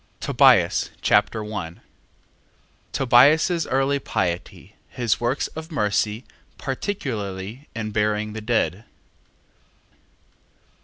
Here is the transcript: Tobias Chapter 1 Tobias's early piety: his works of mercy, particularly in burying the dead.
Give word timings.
Tobias 0.19 0.89
Chapter 1.03 1.43
1 1.43 1.79
Tobias's 2.91 3.67
early 3.67 3.99
piety: 3.99 4.75
his 4.89 5.19
works 5.21 5.45
of 5.49 5.71
mercy, 5.71 6.25
particularly 6.57 7.69
in 7.75 7.91
burying 7.91 8.33
the 8.33 8.41
dead. 8.41 8.85